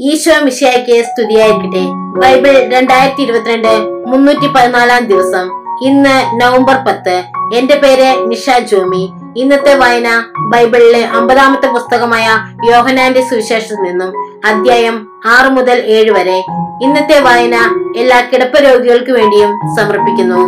ഈശോ 0.00 0.44
മിഷയ്ക്ക് 0.44 1.04
സ്തുതിയായിരിക്കട്ടെ. 1.04 1.84
ബൈബിൾ 2.20 2.74
രണ്ടായിരത്തി 2.74 3.22
ഇരുപത്തിരണ്ട് 3.22 3.68
മുന്നൂറ്റി 4.06 4.46
പതിനാലാം 4.46 5.04
ദിവസം. 5.04 5.46
ഇന്ന് 5.82 6.40
നവംബർ 6.40 6.76
പത്ത്. 6.88 7.24
എന്റെ 7.54 7.74
പേര് 7.74 8.30
നിഷ 8.30 8.50
ജോമി. 8.58 9.12
ഇന്നത്തെ 9.36 9.74
വായന 9.74 10.24
ബൈബിളിലെ 10.38 11.04
അമ്പതാമത്തെ 11.04 11.66
പുസ്തകമായ 11.66 12.26
യോഹനാന്റെ 12.72 13.20
സുവിശേഷത്തിൽ 13.20 13.74
നിന്നും 13.74 14.12
അധ്യായം 14.46 15.08
ആറ് 15.26 15.50
മുതൽ 15.50 15.82
ഏഴ് 15.86 16.10
വരെ. 16.10 16.38
ഇന്നത്തെ 16.82 17.20
വായന 17.20 17.54
എല്ലാ 17.96 18.20
കിടപ്പ് 18.20 18.64
രോഗികൾക്ക് 18.64 19.10
വേണ്ടിയും 19.10 19.76
സമർപ്പിക്കുന്നു. 19.76 20.40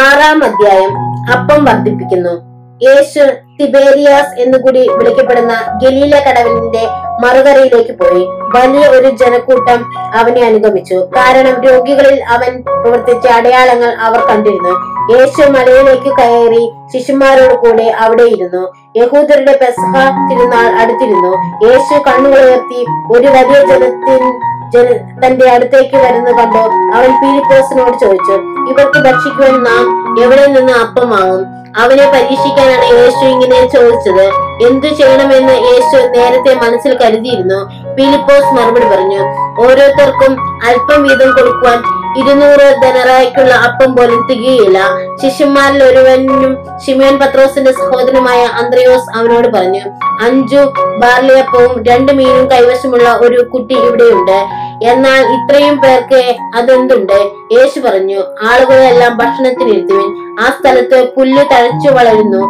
ആറാം 0.00 0.44
അധ്യായം 0.44 0.96
അപ്പം 1.32 1.64
വർദ്ധിപ്പിക്കുന്നു. 1.64 2.54
യേശു 2.88 3.20
തിബേരിയാസ് 3.60 4.40
എന്നുകൂടി 4.40 4.88
വിളിക്കപ്പെടുന്ന 4.88 5.78
ഗലീല 5.82 6.18
കടവിന്റെ 6.18 6.86
മറുകരയിലേക്ക് 7.20 7.92
പോയി. 7.92 8.24
വലിയ 8.56 8.86
ഒരു 8.86 9.10
ജനക്കൂട്ടം 9.10 9.80
അവനെ 10.14 10.42
അനുഗമിച്ചു. 10.42 10.94
കാരണം 10.94 11.64
രോഗികളിൽ 11.64 12.22
അവൻ 12.22 12.62
പ്രവർത്തിച്ച 12.82 13.26
അടയാളങ്ങൾ 13.26 13.94
അവർ 14.00 14.20
കണ്ടിരുന്നു. 14.20 14.94
യേശു 15.18 15.50
മലയിലേക്ക് 15.50 16.16
കയറി 16.16 16.72
ശിശുമാരോട് 16.92 17.54
കൂടെ 17.54 17.82
അവിടെ 17.82 18.22
ഇരുന്നു. 18.22 18.72
യഹൂദരുടെ 18.96 19.52
പെസഹ 19.52 19.94
തിരുനാൾ 20.30 20.66
അടുത്തിരുന്നു. 20.82 21.32
യേശു 21.66 22.02
കണ്ണുകളുയർത്തി 22.08 22.80
ഒരു 23.12 23.28
വലിയ 23.28 23.60
ജനത്തിൻ 23.66 24.53
ജന 24.72 24.88
തന്റെ 25.22 25.50
അടുത്തേക്ക് 25.50 25.96
വരുന്ന 25.96 26.30
കണ്ടോ 26.30 26.62
അവൻ 26.96 27.10
പീലിപ്പോസിനോട് 27.20 27.96
ചോദിച്ചു 28.04 28.36
ഇവർക്ക് 28.70 28.98
ഭക്ഷിക്കുവാൻ 28.98 29.56
നാം 29.62 29.84
എവിടെ 30.24 30.46
നിന്ന് 30.46 30.72
അപ്പം 30.72 31.10
വാങ്ങും 31.10 31.42
അവനെ 31.82 32.04
പരീക്ഷിക്കാനാണ് 32.12 32.86
യേശു 32.98 33.24
ഇങ്ങനെ 33.24 33.56
ചോദിച്ചത്. 33.66 34.26
എന്തു 34.68 34.88
ചെയ്യണമെന്ന് 34.88 35.54
യേശു 35.68 35.96
നേരത്തെ 36.16 36.54
മനസ്സിൽ 36.54 36.92
കരുതിയിരുന്നു. 37.02 37.58
പീലിപ്പോസ് 37.96 38.54
മറുപടി 38.56 38.86
പറഞ്ഞു 38.92 39.22
ഓരോരുത്തർക്കും 39.64 40.32
അല്പം 40.68 41.02
വീതം 41.02 41.30
കൊടുക്കുവാൻ 41.30 41.80
ഇരുന്നൂറ് 42.16 42.66
ധനറായ്ക്കുള്ള 42.82 43.54
അപ്പം 43.54 43.96
പോലും 43.96 44.26
തികയില്ല. 44.30 44.78
ശിഷ്യന്മാരിൽ 45.22 45.84
ഒരുവനും 45.84 46.64
ഷിമിയൻ 46.86 47.18
പത്രോസിന്റെ 47.18 47.72
സഹോദരനുമായ 47.72 48.44
അന്ത്രയോസ് 48.44 49.18
അവനോട് 49.18 49.48
പറഞ്ഞു 49.48 49.80
അഞ്ചു 50.22 50.56
ബാർലിയപ്പവും 50.98 51.84
രണ്ട് 51.84 52.12
മീനും 52.12 52.50
കൈവശമുള്ള 52.50 53.18
ഒരു 53.20 53.42
കുട്ടി 53.42 53.74
ഇവിടെയുണ്ട്. 53.74 54.38
എന്നാൽ 54.84 55.22
ഇത്രയും 55.36 55.80
പേർക്ക് 55.80 56.34
അതെന്തുണ്ട്? 56.54 57.18
യേശു 57.52 57.80
പറഞ്ഞു 57.80 58.20
ആളുകളെല്ലാം 58.42 59.16
ഭക്ഷണത്തിനിരുത്തുവിൻ 59.16 60.10
ആ 60.40 60.50
സ്ഥലത്ത് 60.50 61.14
പുല്ല് 61.16 61.44
തഴച്ചു 61.52 61.88
വളരുന്നു. 61.90 62.42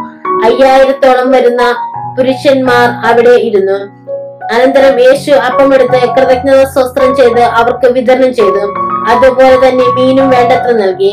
അയ്യായിരത്തോളം 0.45 1.31
വരുന്ന 1.31 1.63
പുരുഷന്മാർ 2.19 2.89
അവിടെ 3.07 3.31
ഇരുന്നു. 3.31 4.05
അനന്തരം 4.55 5.01
യേശു 5.01 5.31
അപ്പമെടുത്ത് 5.31 6.09
കൃതജ്ഞത 6.09 6.65
സ്വസ്ത്രം 6.65 7.17
ചെയ്ത് 7.17 7.41
അവർക്ക് 7.41 7.87
വിതരണം 7.93 8.35
ചെയ്തു. 8.35 8.94
അതുപോലെ 9.11 9.57
തന്നെ 9.65 9.87
മീനും 9.97 10.31
വേണ്ടത്ര 10.31 10.71
നൽകി. 10.83 11.13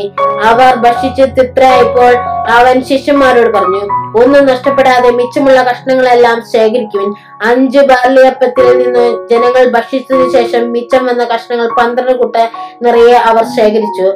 അവർ 0.50 0.72
ഭക്ഷിച്ച് 0.84 1.24
തൃപ്തരായപ്പോൾ 1.36 2.12
അവൻ 2.58 2.76
ശിഷ്യന്മാരോട് 2.88 3.50
പറഞ്ഞു 3.56 3.82
ഒന്നും 4.22 4.46
നഷ്ടപ്പെടാതെ 4.46 5.10
മിച്ചമുള്ള 5.10 5.60
കഷ്ണങ്ങളെല്ലാം 5.68 6.38
ശേഖരിക്കുവിൻ. 6.52 7.10
അഞ്ച് 7.50 7.80
ബാർലിയപ്പത്തിൽ 7.90 8.66
നിന്ന് 8.82 9.04
ജനങ്ങൾ 9.30 9.64
ഭക്ഷിച്ചതിനു 9.76 10.26
ശേഷം 10.36 10.72
മിച്ചം 10.72 11.06
വന്ന 11.06 11.24
കഷ്ണങ്ങൾ 11.24 11.68
പന്ത്രണ്ട് 11.78 12.12
കുട്ട 12.12 12.36
നിറയെ 12.84 13.16
അവർ 13.30 13.44
ശേഖരിച്ചു. 13.58 14.06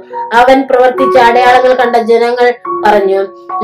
അവൻ 0.41 0.61
പ്രവർത്തിച്ച 0.71 1.17
അടയാളങ്ങൾ 1.29 1.75
കണ്ട 1.83 1.97
ജനങ്ങൾ 2.13 2.49
പറഞ്ഞു 2.87 3.21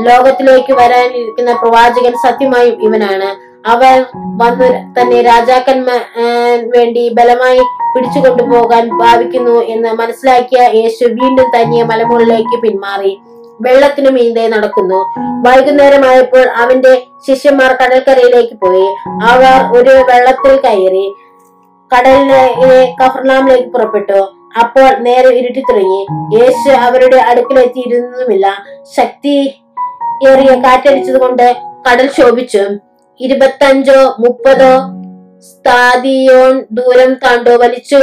ലോകത്തിലേക്ക് 0.09 0.73
വരാനിരിക്കുന്ന 0.81 1.53
പ്രവാചകൻ 1.53 2.15
സത്യമായും 2.27 2.77
ഇവനാണ്. 2.87 3.29
അവർ 3.65 4.05
വന്ന് 4.41 4.67
തന്നെ 4.95 5.21
രാജാക്കന്മാർ 5.21 6.01
വേണ്ടി 6.75 7.03
ബലമായി 7.09 7.61
പിടിച്ചു 7.93 8.19
കൊണ്ടുപോകാൻ 8.19 8.89
ഭാവിക്കുന്നു 9.01 9.55
എന്ന് 9.73 9.89
മനസ്സിലാക്കിയ 9.89 10.61
യേശു 10.79 11.05
വീണ്ടും 11.05 11.47
തനിയെ 11.55 11.83
മലമുകളിലേക്ക് 11.83 12.61
പിന്മാറി. 12.61 13.13
വെള്ളത്തിനു 13.61 14.09
മീതെ 14.09 14.47
നടക്കുന്നു. 14.47 14.99
വൈകുന്നേരമായപ്പോൾ 15.45 16.45
അവന്റെ 16.61 16.93
ശിഷ്യന്മാർ 17.27 17.71
കടൽക്കരയിലേക്ക് 17.81 18.55
പോയി. 18.61 18.87
അവർ 19.31 19.77
ഒരു 19.77 19.93
വെള്ളത്തിൽ 20.09 20.55
കയറി 20.65 21.05
കടലിലെ 21.91 22.95
കഫർലാമിലേക്ക് 23.01 23.69
പുറപ്പെട്ടു. 23.69 24.21
അപ്പോൾ 24.59 24.87
നേരെ 24.99 25.29
ഇരുട്ടി 25.39 25.61
തുടങ്ങി. 25.61 26.01
യേശു 26.39 26.69
അവരുടെ 26.69 27.17
അടുക്കിലെത്തിയിരുന്നുമില്ല. 27.17 28.47
ശക്തി 28.97 29.35
ഏറിയ 30.29 30.51
കാറ്റടിച്ചത് 30.65 31.17
കൊണ്ട് 31.17 31.55
കടൽ 31.87 32.09
ശോഭിച്ചു. 32.19 32.63
ഇരുപത്തഞ്ചോ 33.19 34.15
മുപ്പതോ 34.19 34.73
സ്ഥാതിയോൺ 35.49 36.65
ദൂരം 36.71 37.13
താണ്ടോ 37.13 37.55
വലിച്ചു 37.55 38.01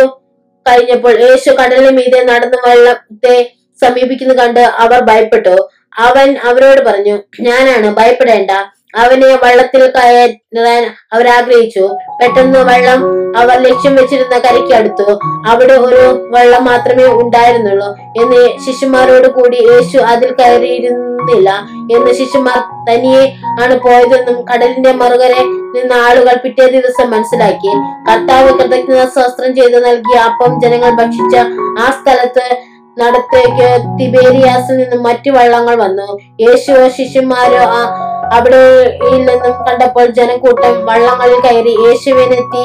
കഴിഞ്ഞപ്പോൾ 0.67 1.15
യേശു 1.21 1.51
കടലിന് 1.51 1.91
മീതെ 1.97 2.21
നടന്നു 2.23 2.59
വെള്ളത്തെ 2.69 3.37
സമീപിക്കുന്നു 3.81 4.35
കണ്ട് 4.35 4.61
അവർ 4.61 5.01
ഭയപ്പെട്ടു. 5.01 5.55
അവൻ 5.99 6.39
അവരോട് 6.39 6.81
പറഞ്ഞു 6.81 7.17
ഞാനാണ് 7.41 7.89
ഭയപ്പെടേണ്ട. 7.97 8.51
അവനെ 8.99 9.39
വള്ളത്തിൽ 9.45 9.87
കയറാൻ 9.87 10.97
അവർ 11.13 11.29
ആഗ്രഹിച്ചു. 11.29 11.91
പെട്ടെന്ന് 12.21 12.59
വള്ളം 12.59 13.21
അവർ 13.37 13.61
ലക്ഷ്യം 13.61 13.95
വെച്ചിരുന്ന 13.95 14.39
കരയ്ക്ക് 14.39 14.75
അടുത്തു. 14.75 15.19
അവിടെ 15.47 15.75
ഒരു 15.75 16.31
വള്ളം 16.31 16.65
മാത്രമേ 16.65 17.07
ഉണ്ടായിരുന്നുള്ളൂ 17.07 17.97
എന്ന് 18.23 18.65
ശിശുമാരോട് 18.67 19.29
കൂടി 19.29 19.57
യേശു 19.57 19.99
അതിൽ 19.99 20.33
കയറിയിരുന്നില്ല 20.33 21.51
എന്ന് 21.97 22.13
ശിശുമാർ 22.13 22.59
തനിയെ 22.91 23.33
ആണ് 23.63 23.79
പോയതെന്നും 23.79 24.45
കടലിന്റെ 24.45 24.93
മറുകരെ 24.93 25.43
നിന്ന 25.45 25.93
ആളുകൾ 25.93 26.35
പിറ്റേ 26.35 26.67
ദിവസം 26.67 27.11
മനസ്സിലാക്കി. 27.11 27.73
കർത്താവ് 28.11 28.49
കൃതജ്ഞത 28.49 29.05
സ്വസ്ത്രം 29.09 29.57
ചെയ്ത് 29.57 29.85
നൽകിയ 29.85 30.19
അപ്പം 30.19 30.61
ജനങ്ങൾ 30.61 30.91
ഭക്ഷിച്ച 30.91 31.37
ആ 31.79 31.91
സ്ഥലത്ത് 31.91 32.71
നടത്തേക്ക് 33.01 33.85
തിബേരിയാസിൽ 34.01 34.77
നിന്നും 34.77 35.03
മറ്റു 35.03 35.31
വള്ളങ്ങൾ 35.31 35.75
വന്നു. 35.75 36.19
യേശുവോ 36.41 36.89
ശിശുമാരോ 36.89 37.59
ആ 37.59 38.10
അവിടെ 38.33 38.91
നിന്നും 39.03 39.67
കണ്ടപ്പോൾ 39.69 40.07
ജനക്കൂട്ടം 40.07 40.87
വള്ളങ്ങളിൽ 40.87 41.41
കയറി 41.41 41.77
യേശുവിനെത്തി 41.89 42.65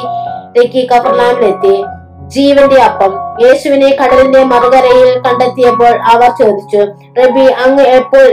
കഫർലാമിലെത്തി 0.91 1.83
ജീവന്റെ 2.27 2.81
അപ്പം. 2.81 3.19
യേശുവിനെ 3.43 3.97
കടലിന്റെ 4.03 4.43
മറുകരയിൽ 4.43 5.19
കണ്ടെത്തിയപ്പോൾ 5.19 5.99
അവർ 6.05 6.29
ചോദിച്ചു 6.29 6.77
റബി 7.21 7.45
അങ്ങ് 7.65 7.83
എപ്പോൾ 7.83 8.25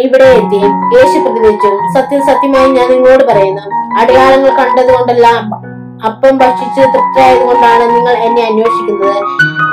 ഇവിടെ 0.00 0.24
എത്തി? 0.24 0.60
യേശു 0.96 1.18
പ്രതികരിച്ചു 1.18 1.68
സത്യം 1.94 2.22
സത്യമായി 2.26 2.70
ഞാൻ 2.70 2.90
നിങ്ങളോട് 2.90 3.24
പറയുന്നു. 3.24 3.62
അടയാളങ്ങൾ 3.98 4.50
കണ്ടതുകൊണ്ടല്ല 4.50 5.26
അപ്പം 6.04 6.38
ഭക്ഷിച്ച് 6.38 6.80
തൃപ്തിയായത് 6.80 7.42
കൊണ്ടാണ് 7.42 7.84
നിങ്ങൾ 7.94 8.12
എന്നെ 8.12 8.42
അന്വേഷിക്കുന്നത്. 8.46 9.16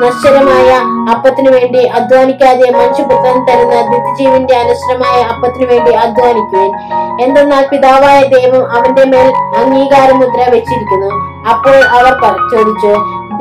നശ്വരമായ 0.01 0.71
അപ്പത്തിനു 1.11 1.51
വേണ്ടി 1.51 1.85
അധ്വാനിക്കാതെ 1.85 2.71
മനുഷ്യപുത്രൻ 2.71 3.45
തരുന്ന 3.45 3.75
നിത്യജീവന്റെ 3.91 4.55
അനശ്വരമായ 4.57 5.21
അപ്പത്തിനു 5.21 5.65
വേണ്ടി 5.71 5.91
അധ്വാനിക്കുവാൻ. 5.91 6.71
എന്തെന്നാൽ 7.21 7.67
പിതാവായ 7.67 8.23
ദൈവം 8.23 8.71
അവന്റെ 8.71 9.05
മേൽ 9.05 9.33
അംഗീകാര 9.55 10.11
മുദ്ര 10.11 10.49
വെച്ചിരിക്കുന്നു. 10.49 11.09
അപ്പോൾ 11.49 11.77
അവർ 11.97 12.13
ചോദിച്ചു 12.53 12.93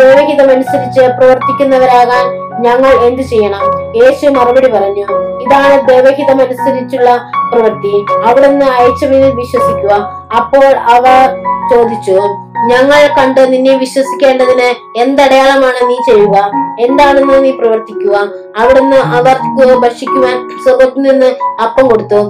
ദൈവഹിതമനുസരിച്ച് 0.03 1.01
പ്രവർത്തിക്കുന്നവരാകാൻ 1.01 2.27
ഞങ്ങൾ 2.63 2.93
എന്തു 3.07 3.23
ചെയ്യണം? 3.23 3.65
യേശു 4.05 4.27
മറുപടി 4.27 4.69
പറഞ്ഞു 4.71 5.07
ഇതാണ് 5.45 5.89
ദൈവഹിതമനുസരിച്ചുള്ള 5.89 7.11
പ്രവൃത്തി. 7.53 7.95
അവിടുന്ന് 8.25 8.67
അയച്ചവനിൽ 8.67 9.35
വിശ്വസിക്കുക. 9.35 9.93
അപ്പോൾ 10.37 10.67
അവർ 10.67 11.43
ചോദിച്ചു 11.73 12.46
ഞങ്ങൾ 12.71 13.01
കണ്ട് 13.19 13.53
നിന്നെ 13.53 13.77
വിശ്വസിക്കേണ്ടതിന് 13.77 14.69
എന്തടയാളമാണ് 15.01 15.81
നീ 15.91 15.97
ചെയ്യുക? 16.09 16.37
എന്താണെന്ന് 16.81 17.45
നീ 17.45 17.51
പ്രവർത്തിക്കുക? 17.51 18.17
അവിടുന്ന് 18.57 18.97
അവർക്ക് 18.97 19.79
ഭക്ഷിക്കുവാൻ 19.85 20.37
സ്വർഗത്തിൽ 20.65 21.03
നിന്ന് 21.03 21.31
അപ്പം 21.63 21.89
കൊടുത്തു. 21.89 22.21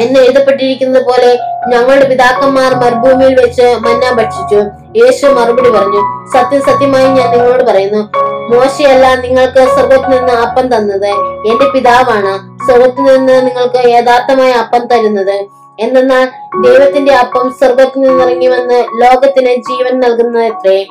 എന്ന് 0.00 0.20
എഴുതപ്പെട്ടിരിക്കുന്നത് 0.20 1.04
പോലെ 1.04 1.28
ഞങ്ങളുടെ 1.68 2.06
പിതാക്കന്മാർ 2.08 2.74
മരുഭൂമിയിൽ 2.74 3.34
വെച്ച് 3.40 3.66
മന്ന 3.84 4.10
ഭക്ഷിച്ചു. 4.22 4.60
യേശു 4.96 5.26
മറുപടി 5.26 5.70
പറഞ്ഞു 5.70 6.02
സത്യം 6.34 6.62
സത്യമായി 6.62 7.08
ഞാൻ 7.08 7.30
നിങ്ങളോട് 7.30 7.64
പറയുന്നു. 7.70 8.02
മോശയല്ല 8.50 9.06
നിങ്ങൾക്ക് 9.14 9.62
സ്വർഗത്തിൽ 9.74 10.10
നിന്ന് 10.10 10.32
അപ്പം 10.32 10.66
തന്നത്. 10.74 11.10
എന്റെ 11.50 11.68
പിതാവാണ് 11.74 12.34
സ്വർഗത്തിൽ 12.66 13.02
നിന്ന് 13.02 13.36
നിങ്ങൾക്ക് 13.48 13.90
യഥാർത്ഥമായ 13.90 14.50
അപ്പം 14.50 14.84
തരുന്നത്. 14.86 15.38
എന്തെന്നാൽ 15.78 16.28
ദൈവത്തിന്റെ 16.62 17.12
അപ്പം 17.14 17.50
സ്വർഗത്തിൽ 17.50 18.00
നിന്നിറങ്ങി 18.00 18.46
വന്ന് 18.46 18.84
ലോകത്തിന് 19.02 19.54
ജീവൻ 19.54 20.00
നൽകുന്നത്രേ 20.00 20.86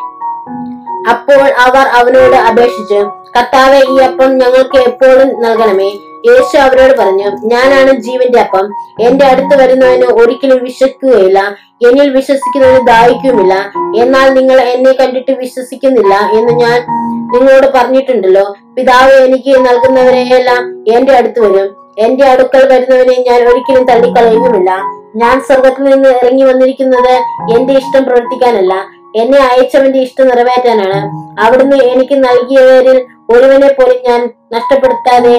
അപ്പോൾ 1.09 1.41
അവർ 1.65 1.87
അവനോട് 1.87 2.35
അപേക്ഷിച്ചു 2.35 2.99
കർത്താവെ 3.37 3.81
ഈ 3.89 3.97
അപ്പം 3.97 4.37
ഞങ്ങൾക്ക് 4.37 4.77
എപ്പോഴും 4.77 5.41
നൽകണമേ. 5.41 5.89
യേശു 6.27 6.57
അവരോട് 6.57 6.97
പറഞ്ഞു 6.97 7.27
ഞാനാണ് 7.43 7.91
ജീവന്റെ 7.91 8.39
അപ്പം. 8.39 8.71
എന്റെ 9.01 9.25
അടുത്ത് 9.25 9.55
വരുന്നവന് 9.55 10.03
ഒരിക്കലും 10.03 10.63
വിശ്വസിക്കുകയില്ല. 10.63 11.39
എന്നിൽ 11.87 12.09
വിശ്വസിക്കുന്നതിന് 12.09 12.87
ദാഹിക്കുമില്ല 12.87 13.53
എന്നാൽ 14.03 14.33
നിങ്ങൾ 14.33 14.61
എന്നെ 14.61 14.91
കണ്ടിട്ട് 14.91 15.31
വിശ്വസിക്കുന്നില്ല 15.31 16.13
എന്ന് 16.13 16.53
ഞാൻ 16.53 16.79
നിങ്ങളോട് 17.33 17.67
പറഞ്ഞിട്ടുണ്ടല്ലോ. 17.73 18.55
പിതാവ് 18.75 19.11
എനിക്ക് 19.11 19.57
നൽകുന്നവരെയെല്ലാം 19.57 20.83
എന്റെ 20.95 21.13
അടുത്ത് 21.13 21.39
വരും. 21.39 21.86
എന്റെ 21.97 22.25
അടുക്കൽ 22.25 22.63
വരുന്നവനെ 22.71 23.15
ഞാൻ 23.29 23.47
ഒരിക്കലും 23.49 23.85
തള്ളിക്കളയുന്നുമില്ല. 23.85 24.71
ഞാൻ 25.15 25.41
സ്വർഗത്തിൽ 25.41 25.83
നിന്ന് 25.83 26.09
ഇറങ്ങി 26.09 26.43
വന്നിരിക്കുന്നത് 26.43 27.13
എന്റെ 27.55 27.73
ഇഷ്ടം 27.73 28.03
പ്രവർത്തിക്കാനല്ല. 28.03 28.73
എന്നെ 29.21 29.37
അയച്ചവന്റെ 29.37 29.99
ഇഷ്ടം 29.99 30.27
നിറവേറ്റാനാണ്. 30.27 30.99
അവിടുന്ന് 31.41 31.77
എനിക്ക് 31.83 32.13
നൽകിയവരിൽ 32.13 32.97
ഒരുവനെ 33.29 33.67
പോലും 33.67 33.99
ഞാൻ 34.07 34.21
നഷ്ടപ്പെടുത്താതെ 34.53 35.35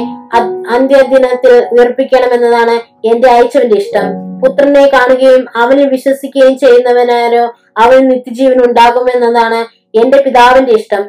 അന്ത്യദിനത്തിൽ 0.75 1.53
ഉയർപ്പിക്കണമെന്നതാണ് 1.73 2.77
എന്റെ 3.07 3.29
അയച്ചവന്റെ 3.31 3.77
ഇഷ്ടം. 3.77 4.09
പുത്രനെ 4.41 4.91
കാണുകയും 4.93 5.47
അവനെ 5.57 5.85
വിശ്വസിക്കുകയും 5.85 6.59
ചെയ്യുന്നവനാരോ 6.59 7.45
അവന് 7.77 8.11
നിത്യജീവൻ 8.11 8.59
ഉണ്ടാകുമെന്നതാണ് 8.67 9.61
എന്റെ 9.99 10.19
പിതാവിന്റെ 10.27 10.73
ഇഷ്ടം. 10.73 11.05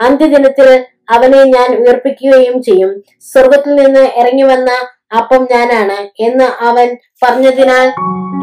അന്ത്യദിനത്തിൽ 0.00 0.68
അവനെ 1.10 1.44
ഞാൻ 1.44 1.68
ഉയർപ്പിക്കുകയും 1.76 2.62
ചെയ്യും. 2.62 2.90
സ്വർഗത്തിൽ 3.32 3.74
നിന്ന് 3.74 4.04
ഇറങ്ങി 4.16 4.42
വന്ന 4.42 4.70
അപ്പം 5.16 5.42
ഞാനാണ് 5.52 6.22
എന്ന് 6.22 6.64
അവൻ 6.64 6.96
പറഞ്ഞതിനാൽ 7.22 7.88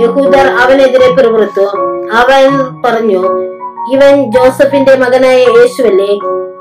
യഹൂദർ 0.03 0.47
അവനെതിരെ 0.63 1.09
പിറുപിറുത്തു. 1.11 1.65
അവൻ 2.11 2.47
പറഞ്ഞു 2.85 3.21
ഇവൻ 3.93 4.31
ജോസഫിന്റെ 4.31 4.95
മകനായ 4.95 5.39
യേശുവല്ലേ? 5.57 6.11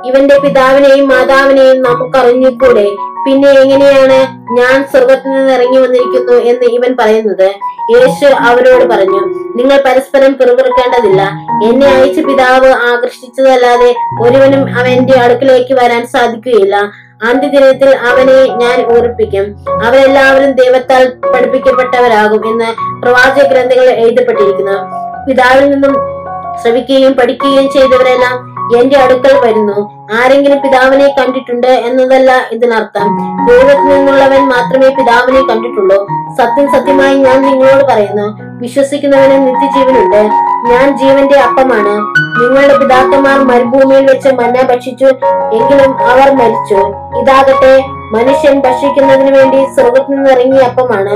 ഇവന്റെ 0.06 0.38
പിതാവിനെയും 0.38 1.08
മാതാവിനെയും 1.08 1.82
നമുക്ക് 1.82 2.18
അറിഞ്ഞുകൂടെ 2.18 2.90
പിന്നെ 3.26 3.50
എങ്ങനെയാണ് 3.50 4.18
ഞാൻ 4.58 4.84
സ്വർഗത്തിൽ 4.84 5.30
നിന്ന് 5.30 5.52
ഇറങ്ങി 5.52 5.78
വന്നിരിക്കുന്നു 5.78 6.32
എന്ന് 6.32 6.64
ഇവൻ 6.64 6.96
പറയുന്നത്? 7.00 7.54
യേശു 7.94 8.26
അവരോട് 8.26 8.84
പറഞ്ഞു 8.84 9.20
നിങ്ങൾ 9.56 9.82
പരസ്പരം 9.86 10.34
പിറുപിറുക്കേണ്ടതില്ല. 10.34 11.22
എന്നെ 11.64 11.86
അയച്ച 11.86 12.20
പിതാവ് 12.20 12.66
ആകർഷിച്ചതല്ലാതെ 12.66 13.94
ഒരുവനും 14.22 14.78
അവന്റെ 14.78 15.18
അടുക്കിലേക്ക് 15.18 15.74
വരാൻ 15.74 16.06
സാധിക്കുകയില്ല. 16.06 16.76
അന്ത്യദിനത്തിൽ 17.22 17.88
അവനെ 17.88 18.46
ഞാൻ 18.46 18.96
ഓർപ്പിക്കും. 18.96 19.56
അവരെല്ലാവരും 19.84 20.52
ദൈവത്താൽ 20.52 21.08
പഠിപ്പിക്കപ്പെട്ടവരാകും 21.34 22.48
എന്ന് 22.48 23.00
പ്രവാചക 23.02 23.46
ഗ്രന്ഥങ്ങളിൽ 23.48 23.90
എഴുതപ്പെട്ടിരിക്കുന്നു. 23.90 25.06
പിതാവിൽ 25.28 25.70
നിന്നും 25.70 25.96
ശ്രവിക്കുകയും 26.62 27.12
പഠിക്കുകയും 27.12 27.72
ചെയ്തവരെല്ലാം 27.72 28.55
എന്റെ 28.80 28.98
അടുക്കൽ 28.98 29.40
വരുന്നു. 29.40 29.90
ആരെങ്കിലും 30.12 30.60
പിതാവിനെ 30.60 31.14
കണ്ടിട്ടുണ്ട് 31.18 31.66
എന്നതല്ല 31.66 32.32
ഇതിനർത്ഥം. 32.52 33.06
ദൈവത്തിൽ 33.46 33.88
നിന്നുള്ളവൻ 33.88 34.48
മാത്രമേ 34.48 34.88
പിതാവിനെ 34.88 35.42
കണ്ടിട്ടുള്ളൂ. 35.48 36.06
സത്യം 36.38 36.72
സത്യമായി 36.72 37.14
ഞാൻ 37.18 37.42
നിങ്ങളോട് 37.42 37.84
പറയുന്നു. 37.84 38.26
വിശ്വസിക്കുന്നവന് 38.60 39.46
നിത്യജീവനുണ്ട്. 39.46 40.30
ഞാൻ 40.72 40.96
ജീവന്റെ 40.96 41.38
അപ്പമാണ്. 41.38 41.94
നിങ്ങളുടെ 42.42 42.78
പിതാക്കന്മാർ 42.78 43.38
മരുഭൂമിയിൽ 43.38 44.06
വെച്ച് 44.06 44.28
മന്ന 44.28 44.62
ഭക്ഷിച്ചു 44.62 45.04
എങ്കിലും 45.52 46.08
അവർ 46.10 46.30
മരിച്ചു. 46.34 46.80
ഇതാകട്ടെ 47.18 47.84
മനുഷ്യൻ 48.12 48.60
ഭക്ഷിക്കുന്നതിന് 48.60 49.38
വേണ്ടി 49.38 49.64
സ്വർഗത്തിൽ 49.64 50.14
നിന്ന് 50.14 50.30
ഇറങ്ങിയ 50.30 50.62
അപ്പമാണ്. 50.62 51.14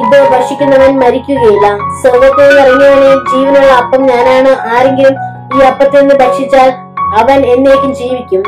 ഇത് 0.00 0.28
ഭക്ഷിക്കുന്നവൻ 0.30 0.98
മരിക്കുകയില്ല. 0.98 1.66
സ്വർഗത്തിൽ 2.02 2.60
ഇറങ്ങിയവനെ 2.60 3.14
ജീവനുള്ള 3.14 3.72
അപ്പം 3.72 4.02
ഞാനാണ്. 4.02 4.76
ആരെങ്കിലും 4.76 5.35
ഈ 5.54 5.58
അപ്പത്തിൽ 5.58 6.00
നിന്ന് 6.00 6.14
ഭക്ഷിച്ചാൽ 6.14 6.70
അവൻ 7.18 7.46
എന്നേക്കും 7.46 7.94
ജീവിക്കും. 7.94 8.42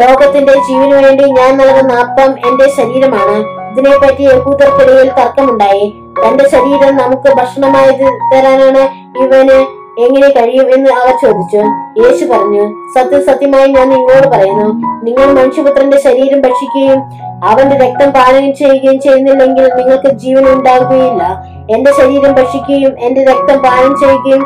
ലോകത്തിന്റെ 0.00 0.52
ജീവന് 0.52 1.04
വേണ്ടി 1.04 1.24
ഞാൻ 1.24 1.56
നൽകുന്ന 1.56 1.92
അപ്പം 1.92 2.48
എന്റെ 2.48 2.68
ശരീരമാണ്. 2.76 3.36
ഇതിനെ 3.70 3.98
പറ്റി 3.98 4.22
യഹൂദർക്കിടയിൽ 4.22 5.08
തർക്കമുണ്ടായി. 5.08 5.94
തന്റെ 6.26 6.48
ശരീരം 6.48 6.96
നമുക്ക് 6.96 7.34
ഭക്ഷണമായി 7.36 7.92
തരാനാണ് 8.32 8.82
ഇവന് 9.22 9.58
എങ്ങനെ 9.98 10.28
കഴിയും 10.28 10.74
എന്ന് 10.74 10.90
അവർ 10.90 11.14
ചോദിച്ചു. 11.22 11.60
യേശു 12.02 12.24
പറഞ്ഞു 12.24 12.64
സത്യസത്യമായി 12.98 13.68
ഞാൻ 13.68 13.88
നിങ്ങളോട് 13.88 14.26
പറയുന്നു. 14.26 14.66
നിങ്ങൾ 15.04 15.26
മനുഷ്യപുത്രന്റെ 15.26 15.98
ശരീരം 15.98 16.40
ഭക്ഷിക്കുകയും 16.40 17.00
അവന്റെ 17.44 17.76
രക്തം 17.76 18.10
പാനം 18.10 18.54
ചെയ്യുകയും 18.54 19.00
ചെയ്യുന്നില്ലെങ്കിൽ 19.00 19.74
നിങ്ങൾക്ക് 19.74 20.10
ജീവൻ 20.10 20.48
ഉണ്ടാകുകയില്ല. 20.52 21.22
എന്റെ 21.70 21.92
ശരീരം 21.92 22.32
ഭക്ഷിക്കുകയും 22.34 23.00
എന്റെ 23.00 23.24
രക്തം 23.24 23.58
പാനം 23.58 23.96
ചെയ്യുകയും 24.00 24.42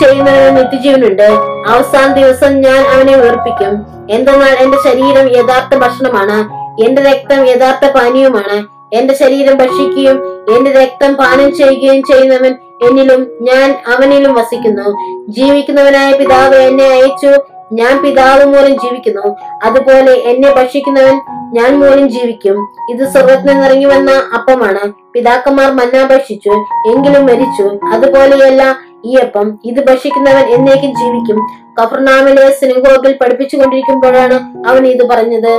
ചെയ്യുന്നതിന് 0.00 0.56
നിത്യജീവനുണ്ട് 0.56 1.28
അവസാന 1.68 2.12
ദിവസം 2.12 2.60
ഞാൻ 2.60 2.80
അവനെ 2.94 3.14
ഉയർപ്പിക്കും 3.16 3.74
എന്തെന്നാൽ 4.10 4.54
എന്റെ 4.64 4.78
ശരീരം 4.84 5.26
യഥാർത്ഥ 5.36 5.76
ഭക്ഷണമാണ്. 5.78 6.38
എന്റെ 6.86 7.02
രക്തം 7.02 7.48
യഥാർത്ഥ 7.48 7.90
പാനീയമാണ് 7.90 8.66
എന്റെ 8.96 9.14
ശരീരം 9.14 9.58
ഭക്ഷിക്കുകയും 9.58 10.18
എന്റെ 10.56 10.70
രക്തം 10.70 11.14
പാനം 11.14 11.56
ചെയ്യുകയും 11.56 12.02
ചെയ്യുന്നവൻ 12.02 12.54
എന്നിലും 12.86 13.26
ഞാൻ 13.42 13.82
അവനിലും 13.94 14.34
വസിക്കുന്നു. 14.34 14.86
ജീവിക്കുന്നവനായ 15.28 16.12
പിതാവ് 16.12 16.56
എന്നെ 16.56 16.84
അയച്ചു. 16.84 17.32
ഞാൻ 17.72 18.02
പിതാവ് 18.02 18.44
മൂലം 18.44 18.74
ജീവിക്കുന്നു. 18.80 19.36
അതുപോലെ 19.64 20.12
എന്നെ 20.12 20.54
ഭക്ഷിക്കുന്നവൻ 20.54 21.16
ഞാൻ 21.52 21.80
മൂലം 21.80 22.08
ജീവിക്കും. 22.08 22.56
ഇത് 22.90 23.08
സ്വർഗത്തിൽ 23.08 23.46
നിന്നിറങ്ങി 23.46 23.84
വന്ന 23.84 24.10
അപ്പമാണ്. 24.34 24.92
പിതാക്കന്മാർ 25.12 25.70
മന്നാപേക്ഷിച്ചു 25.72 26.54
എങ്കിലും 26.90 27.26
മരിച്ചു. 27.26 27.86
അതുപോലെയല്ല 27.92 28.76
ഈ 29.04 29.16
അപ്പം 29.16 29.58
ഇത് 29.64 29.86
ഭക്ഷിക്കുന്നവൻ 29.86 30.46
എന്നേക്കും 30.46 30.94
ജീവിക്കും. 30.96 31.38
കഫർനാമിലെ 31.82 32.50
സിനിഗോഗിൽ 32.50 33.12
പഠിപ്പിച്ചുകൊണ്ടിരിക്കുമ്പോഴാണ് 33.12 34.68
അവൻ 34.68 34.86
ഇത് 34.86 35.08
പറഞ്ഞത്. 35.08 35.54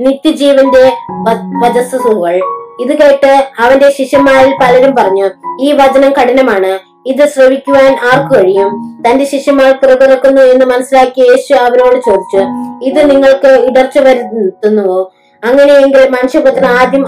നിത്യജീവന്റെ 0.00 0.92
വചസ്സുകൾ. 1.66 2.34
ഇത് 2.80 2.96
കേട്ട് 2.98 3.46
അവന്റെ 3.58 3.90
ശിഷ്യന്മാരിൽ 3.90 4.52
പലരും 4.62 4.94
പറഞ്ഞു 4.94 5.28
ഈ 5.60 5.72
വചനം 5.72 6.12
കഠിനമാണ്. 6.12 6.78
ഇത് 7.06 7.28
ശ്രവിക്കുവാൻ 7.28 7.96
ആർക്കു 8.12 8.38
കഴിയും? 8.38 8.70
തന്റെ 9.06 9.24
ശിഷ്യന്മാർ 9.24 9.72
പിറപിറക്കുന്നു 9.72 10.42
എന്ന് 10.42 10.66
മനസ്സിലാക്കിയ 10.66 11.24
യേശു 11.30 11.54
അവരോട് 11.54 11.96
ചോദിച്ചു 11.96 12.42
ഇത് 12.84 13.10
നിങ്ങൾക്ക് 13.10 13.48
ഇടർച്ച 13.48 13.98
വരുത്തുന്നുവോ? 13.98 15.12
അങ്ങനെയെങ്കിൽ 15.44 16.08
മനുഷ്യപുത്രൻ 16.08 16.66
ആദ്യം 16.66 17.06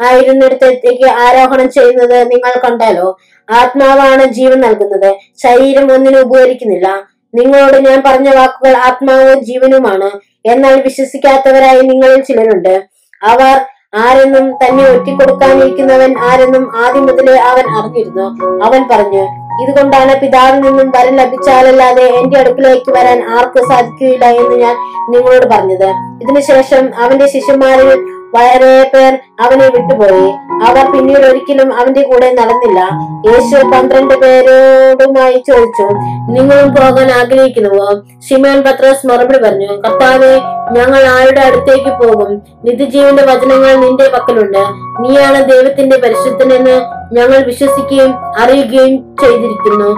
ആയിരുന്നിടത്തേക്ക് 0.00 1.10
ആരോഹണം 1.10 1.70
ചെയ്യുന്നത് 1.70 2.30
നിങ്ങൾ 2.30 2.68
കണ്ടാലോ? 2.68 3.18
ആത്മാവാണ് 3.50 4.24
ജീവൻ 4.24 4.60
നൽകുന്നത്. 4.60 5.14
ശരീരം 5.42 5.92
ഒന്നിനും 5.92 6.20
ഉപകരിക്കുന്നില്ല. 6.20 7.02
നിങ്ങളോട് 7.34 7.76
ഞാൻ 7.88 8.02
പറഞ്ഞ 8.06 8.34
വാക്കുകൾ 8.34 8.76
ആത്മാവും 8.76 9.44
ജീവനുമാണ്. 9.44 10.10
എന്നാൽ 10.46 10.80
വിശ്വസിക്കാത്തവരായി 10.80 11.80
നിങ്ങളിൽ 11.80 12.20
ചിലരുണ്ട്. 12.20 12.82
അവർ 13.22 13.60
ആരെന്നും 13.94 14.50
തന്നെ 14.50 14.90
ഒറ്റിക്കൊടുക്കാനിരിക്കുന്നവൻ 14.90 16.18
ആരെന്നും 16.18 16.76
ആദ്യം 16.76 17.06
മുതലേ 17.06 17.34
അവൻ 17.34 17.64
അറിഞ്ഞിരുന്നു. 17.78 18.26
അവൻ 18.64 18.88
പറഞ്ഞു 18.90 19.44
ഇതുകൊണ്ടാണ് 19.62 20.20
പിതാവിൽ 20.20 20.60
നിന്നും 20.60 20.90
വരം 20.90 21.16
ലഭിച്ചാലല്ലാതെ 21.16 22.02
എന്റെ 22.02 22.38
അടുക്കിലേക്ക് 22.38 22.90
വരാൻ 22.90 23.24
ആർക്ക് 23.24 23.64
സാധിക്കുകയില്ല 23.68 24.24
എന്ന് 24.24 24.56
ഞാൻ 24.56 24.74
നിങ്ങളോട് 25.10 25.46
പറഞ്ഞത്. 25.46 25.88
ഇതിനുശേഷം 26.22 26.94
അവന്റെ 26.98 27.26
ശിഷ്യന്മാരിൽ 27.26 28.13
വളരെ 28.36 28.90
പേർ 28.94 29.18
അവനെ 29.40 29.68
വിട്ടുപോയി. 29.68 30.26
അവർ 30.68 30.92
പിന്നീട് 30.92 31.26
ഒരിക്കലും 31.26 31.74
അവന്റെ 31.74 32.02
കൂടെ 32.02 32.32
നടന്നില്ല. 32.32 32.80
യേശു 33.26 33.64
പന്ത്രണ്ട് 33.64 34.14
പേരോടുമായി 34.14 35.44
ചോദിച്ചു 35.48 35.86
നിങ്ങളും 36.32 36.68
പോകാൻ 36.74 37.10
ആഗ്രഹിക്കുന്നുവോ? 37.10 38.00
ഷിമോൻ 38.28 38.62
പത്രോസ് 38.62 39.06
മറുപടി 39.06 39.38
പറഞ്ഞു 39.38 39.66
കർത്താവെ 39.66 40.32
ഞങ്ങൾ 40.72 41.02
ആരുടെ 41.06 41.40
അടുത്തേക്ക് 41.40 41.90
പോകും? 41.90 42.42
നിത്യജീവന്റെ 42.64 43.22
വചനങ്ങൾ 43.22 43.74
നിന്റെ 43.74 44.10
പക്കലുണ്ട്. 44.14 44.62
നീയാണ് 45.00 45.50
ദൈവത്തിന്റെ 45.50 45.96
പരിശുദ്ധനെന്ന് 45.96 46.76
ഞങ്ങൾ 47.14 47.38
വിശ്വസിക്കുകയും 47.42 48.12
അറിയുകയും 48.42 49.16
ചെയ്തിരിക്കുന്നു. 49.20 49.90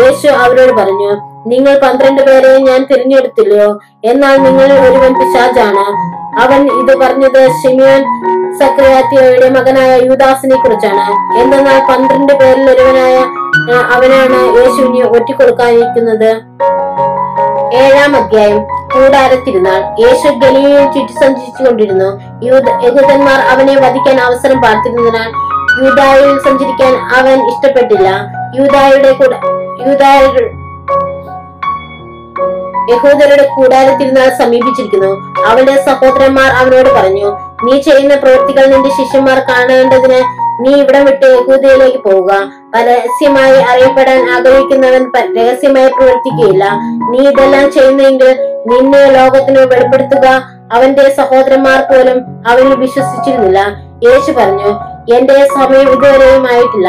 യേശു 0.00 0.28
അവരോട് 0.28 0.72
പറഞ്ഞു 0.72 1.33
നിങ്ങൾ 1.50 1.74
പന്ത്രണ്ട് 1.84 2.22
പേരെ 2.26 2.50
ഞാൻ 2.68 2.80
തിരഞ്ഞെടുത്തില്ലയോ? 2.90 3.70
എന്നാൽ 4.10 4.36
നിങ്ങൾ 4.46 4.68
ഒരുവൻ 4.86 5.12
പിശാജാണ്. 5.20 5.84
അവൻ 6.42 6.60
ഇത് 6.80 6.92
പറഞ്ഞത് 7.02 7.40
ഷിമിയോൻ 7.58 8.02
സക്രയാത്തിയോയുടെ 8.60 9.48
മകനായ 9.56 9.92
യുദാസിനെ 10.08 10.56
കുറിച്ചാണ്. 10.56 11.06
എന്തെന്നാൽ 11.42 11.80
പന്ത്രണ്ട് 11.90 12.32
പേരിൽ 12.40 12.66
ഒരുവനായ 12.74 13.16
അവനാണ് 13.96 14.38
യേശുവിനെ 14.58 15.04
ഒറ്റിക്കൊടുക്കാനിരിക്കുന്നത്. 15.16 16.30
ഏഴാം 17.82 18.12
അധ്യായം 18.16 18.60
കൂടാരത്തിരുന്നാൾ. 18.94 19.80
യേശു 20.04 20.28
ഗലിയെ 20.42 20.82
ചുറ്റി 20.94 21.14
സഞ്ചരിച്ചുകൊണ്ടിരുന്നു. 21.22 22.10
യഹൂദന്മാർ 22.86 23.40
അവനെ 23.54 23.76
വധിക്കാൻ 23.86 24.20
അവസരം 24.20 24.60
പാർത്തിരുന്നതിനാൽ 24.62 25.30
യൂതായിൽ 25.84 26.38
സഞ്ചരിക്കാൻ 26.48 26.92
അവൻ 27.20 27.38
ഇഷ്ടപ്പെട്ടില്ല. 27.52 28.08
യൂതായുടെ 28.58 29.12
കൂടെ 29.20 29.38
യൂതായ 29.86 30.20
യഹൂദരുടെ 32.92 33.44
കൂടാരത്തിരുന്നാൾ 33.56 34.28
സമീപിച്ചിരിക്കുന്നു. 34.40 35.10
അവന്റെ 35.50 35.76
സഹോദരന്മാർ 35.88 36.48
അവനോട് 36.60 36.90
പറഞ്ഞു 36.96 37.28
നീ 37.66 37.80
ചെയ്യുന്ന 37.80 38.14
പ്രവൃത്തികൾ 38.14 38.64
നിന്റെ 38.66 38.90
ശിഷ്യന്മാർ 38.98 39.38
കാണേണ്ടതിന് 39.50 40.20
നീ 40.62 40.72
ഇവിടെ 40.80 41.00
വിട്ട് 41.00 41.26
യഹൂദയിലേക്ക് 41.26 41.98
പോവുക. 41.98 42.32
പരസ്യമായി 42.74 43.56
അറിയപ്പെടാൻ 43.70 44.20
ആഗ്രഹിക്കുന്നവൻ 44.34 45.04
രഹസ്യമായി 45.38 45.90
പ്രവർത്തിക്കുകയില്ല. 45.96 46.64
നീ 47.10 47.18
ഇതെല്ലാം 47.30 47.72
ചെയ്യുന്നെങ്കിൽ 47.72 48.30
നിന്നെ 48.66 49.10
ലോകത്തിന് 49.10 49.58
വെളിപ്പെടുത്തുക. 49.58 50.26
അവന്റെ 50.72 51.14
സഹോദരന്മാർ 51.16 51.80
പോലും 51.80 52.18
അവനിൽ 52.46 52.74
വിശ്വസിച്ചിരുന്നില്ല. 52.74 53.60
യേശു 54.06 54.32
പറഞ്ഞു 54.32 54.70
എന്റെ 55.16 55.48
സമയം 55.54 55.88
ഇതുവരെയും 55.94 56.44
ആയിട്ടില്ല. 56.52 56.88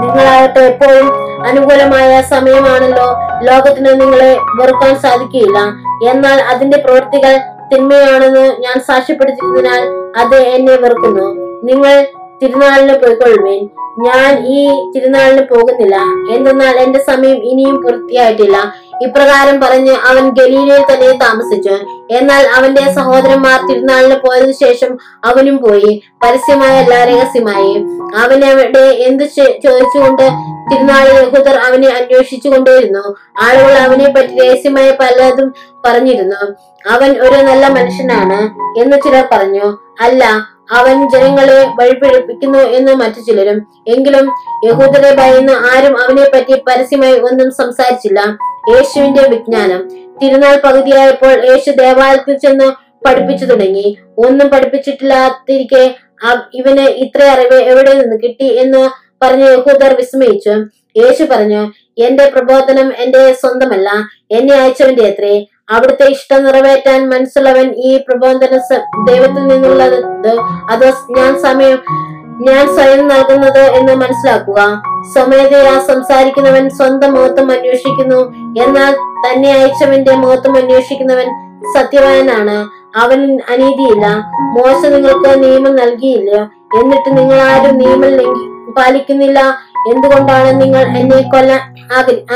നിങ്ങളാകട്ടെ 0.00 0.60
എപ്പോഴും 0.60 1.08
അനുകൂലമായ 1.46 2.22
സമയമാണല്ലോ 2.22 3.08
ലോകത്തിന് 3.42 4.00
നിങ്ങളെ 4.00 4.32
വെറുക്കാൻ 4.60 4.94
സാധിക്കുകയില്ല. 4.98 5.58
എന്നാൽ 6.10 6.38
അതിന്റെ 6.52 6.78
പ്രവൃത്തികൾ 6.84 7.34
തിന്മയാണെന്ന് 7.70 8.44
ഞാൻ 8.60 8.76
സാക്ഷ്യപ്പെടുത്തിയതിനാൽ 8.80 9.82
അത് 10.20 10.36
എന്നെ 10.56 10.76
വെറുക്കുന്നു. 10.76 11.26
നിങ്ങൾ 11.64 11.94
തിരുനാളിന് 12.42 12.94
പോയിക്കൊള്ളുവേൻ. 13.02 13.62
ഞാൻ 13.98 14.30
ഈ 14.46 14.58
തിരുനാളിന് 14.94 15.42
പോകുന്നില്ല. 15.52 15.96
എന്തെന്നാൽ 16.34 16.74
എന്റെ 16.76 16.98
സമയം 16.98 17.38
ഇനിയും 17.50 17.82
പൂർത്തിയായിട്ടില്ല. 17.82 18.56
ഇപ്രകാരം 19.02 19.60
പറഞ്ഞ് 19.60 19.94
അവൻ 20.08 20.30
ഗലീലയിൽ 20.30 20.84
തന്നെ 20.92 21.12
താമസിച്ചു. 21.12 21.74
എന്നാൽ 22.10 22.46
അവന്റെ 22.46 22.92
സഹോദരന്മാർ 22.92 23.66
തിരുനാളിന് 23.66 24.14
പോയതിനു 24.14 24.52
ശേഷം 24.52 24.98
അവനും 25.24 25.58
പോയി. 25.58 26.02
പരസ്യമായല്ല 26.24 27.04
രഹസ്യമായി. 27.04 27.84
അവനവിടെ 28.16 28.84
എന്ത് 29.08 29.24
ചോദിച്ചുകൊണ്ട് 29.64 30.22
തിരുനാളിൽ 30.70 31.14
യഹൂദർ 31.14 31.56
അവനെ 31.56 31.88
അന്വേഷിച്ചു 31.88 32.48
കൊണ്ടേയിരുന്നു 32.48 33.16
ആളുകൾ 33.42 33.72
അവനെ 33.72 34.12
പറ്റി 34.12 34.40
രഹസ്യമായ 34.40 34.90
പലതും 34.90 35.54
പറഞ്ഞിരുന്നു. 35.86 36.52
അവൻ 36.90 37.10
ഒരു 37.20 37.42
നല്ല 37.42 37.66
മനുഷ്യനാണ് 37.66 38.40
എന്ന് 38.80 38.96
ചിലർ 38.96 39.24
പറഞ്ഞു. 39.32 39.78
അല്ല 40.00 40.24
അവൻ 40.72 41.08
ജനങ്ങളെ 41.08 41.68
വഴിപിഴപ്പിക്കുന്നു 41.80 42.58
എന്ന് 42.58 42.94
മറ്റു 42.94 43.20
ചിലരും. 43.20 43.66
എങ്കിലും 43.88 44.30
യഹൂദരെ 44.64 45.14
ഭയന്ന് 45.14 45.52
ആരും 45.52 46.02
അവനെ 46.02 46.30
പറ്റി 46.34 46.62
പരസ്യമായി 46.68 47.18
ഒന്നും 47.18 47.50
സംസാരിച്ചില്ല. 47.50 48.36
യേശുവിന്റെ 48.70 49.24
വിജ്ഞാനം. 49.32 49.82
തിരുനാൾ 50.20 50.54
പകുതിയായപ്പോൾ 50.64 51.34
യേശു 51.50 51.70
ദേവാലയത്തിൽ 51.70 52.36
ചെന്ന് 52.44 52.68
പഠിപ്പിച്ചു 53.06 53.44
തുടങ്ങി. 53.44 53.86
ഒന്നും 54.26 54.48
പഠിപ്പിച്ചിട്ടില്ലാതിരിക്കെ 54.48 55.84
ഇവന് 56.54 56.84
ഇത്ര 57.04 57.22
അറിവ് 57.34 57.58
എവിടെ 57.70 57.92
നിന്ന് 57.92 58.16
കിട്ടി 58.22 58.48
എന്ന് 58.62 58.82
പറഞ്ഞ് 59.22 59.46
യഹൂദർ 59.48 59.92
വിസ്മയിച്ചു. 59.98 60.54
യേശു 61.02 61.24
പറഞ്ഞു 61.24 61.62
എന്റെ 62.06 62.24
പ്രബോധനം 62.34 62.88
എന്റെ 63.04 63.22
സ്വന്തമല്ല 63.32 63.90
എന്നെ 64.30 64.54
അയച്ചവന്റെ 64.60 65.04
അത്രേ. 65.10 65.34
അവിടുത്തെ 65.74 66.06
ഇഷ്ടം 66.14 66.44
നിറവേറ്റാൻ 66.44 67.00
മനസ്സുള്ളവൻ 67.10 67.68
ഈ 67.88 67.96
പ്രബോധന 68.08 68.58
ദൈവത്തിൽ 69.08 69.42
നിന്നുള്ളത് 69.52 69.98
അത് 70.72 70.86
ഞാൻ 71.18 71.32
സമയം 71.46 71.78
ഞാൻ 72.40 72.74
സ്വയം 72.74 73.08
നൽകുന്നത് 73.08 73.58
എന്ന് 73.58 73.92
മനസ്സിലാക്കുക. 73.94 74.82
സ്വമേധയാ 75.12 75.78
സംസാരിക്കുന്നവൻ 75.78 76.68
സ്വന്തം 76.70 77.14
മുഖത്തും 77.14 77.50
അന്വേഷിക്കുന്നു. 77.50 78.20
എന്നാൽ 78.64 78.94
തന്നെ 78.94 79.52
അയച്ചവന്റെ 79.52 80.14
മുഖത്തും 80.14 80.56
അന്വേഷിക്കുന്നവൻ 80.56 81.26
സത്യവാനാണ്. 81.74 82.68
അവൻ 82.96 83.38
അനീതിയില്ല. 83.50 84.06
മോശ 84.40 84.86
നിങ്ങൾക്ക് 84.86 85.44
നിയമം 85.44 85.76
നൽകിയില്ല. 85.76 86.50
എന്നിട്ട് 86.82 87.18
നിങ്ങൾ 87.18 87.40
ആരും 87.42 87.78
നിയമം 87.78 88.08
ലംഘി 88.08 88.72
പാലിക്കുന്നില്ല. 88.72 89.40
എന്തുകൊണ്ടാണ് 89.92 90.60
നിങ്ങൾ 90.60 90.82
എന്നെ 90.98 91.22
കൊല്ലാൻ 91.22 91.60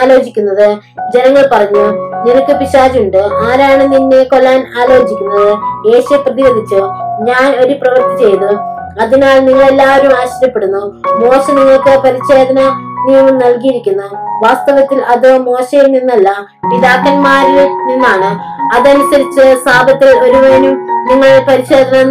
ആലോചിക്കുന്നത്? 0.02 0.76
ജനങ്ങൾ 1.14 1.50
പറഞ്ഞു 1.52 1.84
നിനക്ക് 2.26 2.56
പിശാചുണ്ട്. 2.56 3.16
ആരാണ് 3.16 3.92
നിന്നെ 3.92 4.24
കൊല്ലാൻ 4.24 4.66
ആലോചിക്കുന്നത്? 4.80 5.48
യേശു 5.94 6.16
പ്രതികരിച്ചു 6.16 6.80
ഞാൻ 7.22 7.56
ഒരു 7.56 7.74
പ്രവൃത്തി 7.74 8.24
ചെയ്തു. 8.24 8.79
അതിനാൽ 9.02 9.38
നിങ്ങൾ 9.46 9.64
എല്ലാവരും 9.72 10.12
ആശ്ചര്യപ്പെടുന്നു. 10.20 10.82
മോശ 11.22 11.44
നിങ്ങൾക്ക് 11.58 11.94
പരിച്ഛേദന 12.04 12.60
നിയമം 13.06 13.36
നൽകിയിരിക്കുന്നു. 13.42 14.08
വാസ്തവത്തിൽ 14.44 14.98
അത് 15.12 15.28
മോശയിൽ 15.46 15.86
നിന്നല്ല 15.94 16.28
പിതാക്കന്മാരിൽ 16.70 17.58
നിന്നാണ്. 17.88 18.30
അതനുസരിച്ച് 18.76 19.44
സാപത്തിൽ 19.66 20.08
ഒരുവനും 20.24 20.74
നിങ്ങൾ 21.10 21.30
പരിശോധന 21.48 22.02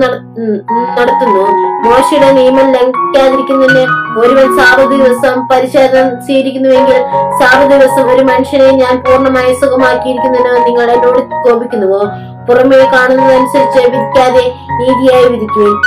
നടത്തുന്നു. 0.98 1.43
മോശയുടെ 1.86 2.29
നിയമം 2.38 2.67
ലംഘിക്കാതിരിക്കുന്നതിന് 2.75 3.83
ഒരുവൻ 4.21 4.48
സാപ 4.59 4.79
ദിവസം 4.93 5.36
പരിശോധന 5.51 6.03
സ്വീകരിക്കുന്നുവെങ്കിൽ 6.25 6.98
സാപ 7.41 7.59
ദിവസം 7.74 8.03
ഒരു 8.13 8.24
മനുഷ്യനെ 8.31 8.69
ഞാൻ 8.83 8.95
പൂർണമായി 9.05 9.53
സുഖമാക്കിയിരിക്കുന്നതിന് 9.62 10.65
നിങ്ങൾ 10.67 10.88
എന്നോട് 10.95 11.21
കോപിക്കുന്നുവോ? 11.45 12.01
പുറമേ 12.50 12.77
കാണുന്നതനുസരിച്ച് 12.94 13.79
വിധിക്കാതെ 13.86 14.44
നീതിയായി 14.79 15.27
വിധിക്കുകയും 15.34 15.79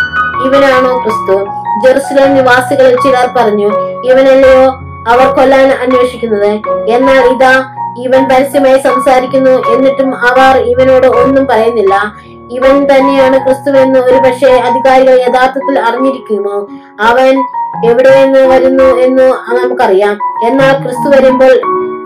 ഇവനാണോ 0.46 0.92
ക്രിസ്തു? 1.04 1.36
ജെറുസലേം 1.82 2.34
നിവാസികളിൽ 2.34 2.96
ചിലർ 3.04 3.28
പറഞ്ഞു 3.36 3.68
ഇവനല്ലയോ 4.10 4.66
അവർ 5.12 5.26
കൊല്ലാൻ 5.36 5.68
അന്വേഷിക്കുന്നത്? 5.84 6.50
എന്നാൽ 6.88 7.24
ഇതാ 7.34 7.54
ഇവൻ 7.98 8.22
പരസ്യമായി 8.28 8.78
സംസാരിക്കുന്നു 8.78 9.54
എന്നിട്ടും 9.72 10.10
അവർ 10.28 10.56
ഇവനോട് 10.72 11.06
ഒന്നും 11.06 11.46
പറയുന്നില്ല. 11.46 11.94
ഇവൻ 12.50 12.76
തന്നെയാണ് 12.90 13.36
ക്രിസ്തുവെന്ന് 13.38 13.98
ഒരു 13.98 14.16
പക്ഷേ 14.16 14.50
അധികാരികൾ 14.68 15.14
യഥാർത്ഥത്തിൽ 15.20 15.78
അറിഞ്ഞിരിക്കുമോ? 15.78 16.56
അവൻ 17.00 17.34
എവിടെ 17.90 18.24
നിന്ന് 18.24 18.42
വരുന്നു 18.52 18.88
എന്ന് 19.06 19.26
നമുക്കറിയാം. 19.58 20.18
എന്നാൽ 20.48 20.72
ക്രിസ്തു 20.84 21.08
വരുമ്പോൾ 21.16 21.54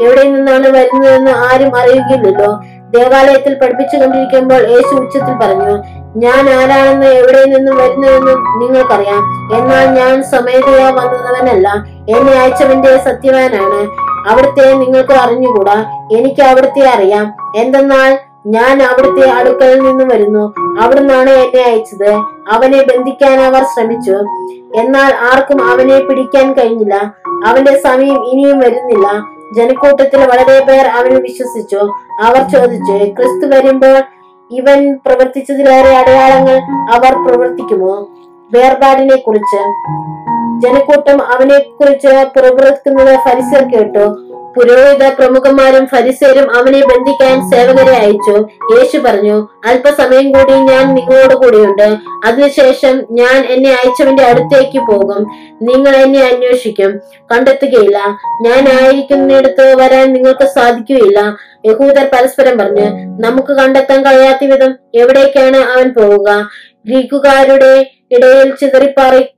എവിടെ 0.04 0.22
നിന്നാണ് 0.22 0.68
വരുന്നതെന്ന് 0.68 1.30
ആരും 1.30 1.76
അറിയുകയില്ലല്ലോ. 1.76 2.50
ദേവാലയത്തിൽ 2.96 3.54
പഠിപ്പിച്ചു 3.54 3.96
കൊണ്ടിരിക്കുമ്പോൾ 3.96 4.62
യേശു 4.70 4.94
ഉച്ചത്തിൽ 4.94 5.34
പറഞ്ഞു 5.34 5.74
ഞാൻ 6.16 6.50
ആരാണെന്ന് 6.50 7.06
എവിടെ 7.06 7.44
നിന്നും 7.44 7.76
വരുന്നതെന്നും 7.76 8.58
നിങ്ങൾക്കറിയാം. 8.58 9.22
എന്നാൽ 9.56 9.86
ഞാൻ 9.86 10.22
സ്വമേധയാ 10.22 10.90
വന്നവനല്ല. 10.90 11.68
എന്നെ 12.16 12.32
അയച്ചവന്റെ 12.32 12.96
സത്യവാനാണ്. 12.96 13.80
അവിടുത്തെ 14.30 14.72
നിങ്ങൾക്ക് 14.72 15.12
അറിഞ്ഞുകൂടാ. 15.12 15.76
എനിക്ക് 16.12 16.42
അവിടുത്തെ 16.42 16.84
അറിയാം. 16.88 17.26
എന്തെന്നാൽ 17.56 18.18
ഞാൻ 18.46 18.82
അവിടുത്തെ 18.82 19.30
അടുക്കൽ 19.30 19.80
നിന്ന് 19.80 20.04
വരുന്നു. 20.14 20.54
അവിടുന്നാണ് 20.80 21.30
എന്നെ 21.30 21.62
അയച്ചത്. 21.62 22.10
അവനെ 22.52 22.82
ബന്ധിക്കാൻ 22.82 23.40
അവർ 23.40 23.62
ശ്രമിച്ചു. 23.62 24.16
എന്നാൽ 24.80 25.12
ആർക്കും 25.32 25.70
അവനെ 25.70 25.98
പിടിക്കാൻ 25.98 26.52
കഴിഞ്ഞില്ല. 26.52 27.14
അവന്റെ 27.46 27.80
സമയം 27.84 28.18
ഇനിയും 28.26 28.58
വരുന്നില്ല. 28.58 29.35
ജനക്കൂട്ടത്തിൽ 29.52 30.20
വളരെ 30.20 30.64
പേർ 30.64 30.86
അവനിൽ 30.86 31.22
വിശ്വസിച്ചു. 31.22 31.76
അവർ 32.22 32.48
ചോദിച്ചു 32.48 32.92
ക്രിസ്തു 32.92 33.56
വരുമ്പോൾ 33.56 34.02
ഇവൻ 34.50 34.98
പ്രവർത്തിച്ചതിലേറെ 35.06 35.96
അടയാളങ്ങൾ 35.96 36.56
അവർ 36.94 37.26
പ്രവർത്തിക്കുമോ? 37.26 38.08
വേർപാടിനെ 38.52 39.16
കുറിച്ച് 39.16 39.62
ജനക്കൂട്ടം 40.60 41.22
അവനെ 41.22 41.58
കുറിച്ച് 41.58 42.06
പുറപ്പെടുക്കുന്നത് 42.06 43.18
ഫരിസർ 43.18 43.64
കേട്ടു. 43.68 44.25
പുരോഹിത 44.56 45.08
പ്രമുഖന്മാരും 45.08 45.86
ഫരിസേരും 45.86 46.56
അവനെ 46.56 46.80
ബന്ധിക്കാൻ 46.80 47.50
സേവകരെ 47.50 47.92
അയച്ചു. 47.92 48.48
യേശു 48.76 48.98
പറഞ്ഞു 48.98 49.48
അല്പസമയം 49.66 50.32
കൂടി 50.32 50.52
ഞാൻ 50.52 50.94
നിങ്ങളോട് 50.94 51.34
കൂടിയുണ്ട്. 51.34 51.96
അതിനുശേഷം 52.26 53.02
ഞാൻ 53.10 53.46
എന്നെ 53.46 53.70
അയച്ചവന്റെ 53.70 54.22
അടുത്തേക്ക് 54.22 54.78
പോകും. 54.78 55.26
നിങ്ങൾ 55.62 55.96
എന്നെ 55.96 56.22
അന്വേഷിക്കും. 56.26 57.00
കണ്ടെത്തുകയില്ല. 57.32 57.98
ഞാൻ 58.42 58.68
ആയിരിക്കുന്നിടത്ത് 58.68 59.74
വരാൻ 59.74 60.12
നിങ്ങൾക്ക് 60.12 60.46
സാധിക്കുകയില്ല. 60.46 61.36
യഹൂദർ 61.66 62.10
പരസ്പരം 62.12 62.58
പറഞ്ഞു 62.58 62.88
നമുക്ക് 63.26 63.52
കണ്ടെത്താൻ 63.52 64.04
കഴിയാത്ത 64.04 64.44
വിധം 64.44 64.74
എവിടേക്കാണ് 64.94 65.56
അവൻ 65.56 65.88
പോവുക? 65.88 66.48
ഗ്രീക്കുകാരുടെ 66.86 67.90
ഇടയിൽ 68.10 68.54
ചിതറിപ്പാറി 68.54 69.28